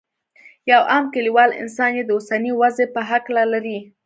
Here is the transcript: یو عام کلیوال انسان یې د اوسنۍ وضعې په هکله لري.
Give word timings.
یو 0.71 0.81
عام 0.91 1.05
کلیوال 1.13 1.49
انسان 1.61 1.91
یې 1.97 2.03
د 2.05 2.09
اوسنۍ 2.17 2.51
وضعې 2.61 2.85
په 2.95 3.01
هکله 3.09 3.43
لري. 3.53 3.77